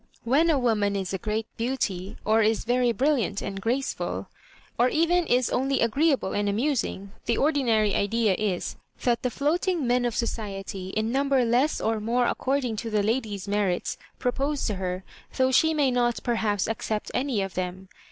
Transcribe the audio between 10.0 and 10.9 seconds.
of society,